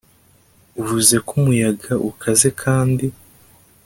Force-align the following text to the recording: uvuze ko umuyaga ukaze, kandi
uvuze 0.81 1.15
ko 1.25 1.31
umuyaga 1.39 1.93
ukaze, 2.09 2.49
kandi 2.61 3.05